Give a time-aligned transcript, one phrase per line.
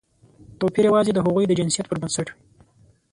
[0.59, 2.35] توپیر یوازې د هغوی د جنسیت پر بنسټ وي.